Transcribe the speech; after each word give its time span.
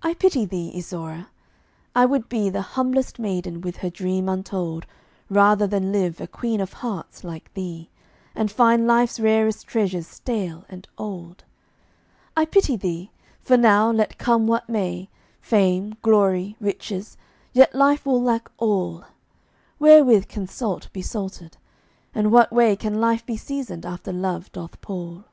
I 0.00 0.14
pity 0.14 0.44
thee, 0.44 0.70
Isaura! 0.76 1.26
I 1.92 2.06
would 2.06 2.28
be 2.28 2.48
The 2.48 2.62
humblest 2.76 3.18
maiden 3.18 3.60
with 3.60 3.78
her 3.78 3.90
dream 3.90 4.28
untold 4.28 4.86
Rather 5.28 5.66
than 5.66 5.90
live 5.90 6.20
a 6.20 6.28
Queen 6.28 6.60
of 6.60 6.74
Hearts, 6.74 7.24
like 7.24 7.52
thee, 7.54 7.90
And 8.32 8.48
find 8.48 8.86
life's 8.86 9.18
rarest 9.18 9.66
treasures 9.66 10.06
stale 10.06 10.64
and 10.68 10.86
old. 10.98 11.42
I 12.36 12.44
pity 12.44 12.76
thee; 12.76 13.10
for 13.40 13.56
now, 13.56 13.90
let 13.90 14.18
come 14.18 14.46
what 14.46 14.68
may, 14.68 15.08
Fame, 15.40 15.96
glory, 16.00 16.54
riches, 16.60 17.16
yet 17.52 17.74
life 17.74 18.06
will 18.06 18.22
lack 18.22 18.48
all. 18.58 19.02
Wherewith 19.80 20.28
can 20.28 20.46
salt 20.46 20.92
be 20.92 21.02
salted? 21.02 21.56
And 22.14 22.30
what 22.30 22.52
way 22.52 22.76
Can 22.76 23.00
life 23.00 23.26
be 23.26 23.36
seasoned 23.36 23.84
after 23.84 24.12
love 24.12 24.52
doth 24.52 24.80
pall? 24.80 25.24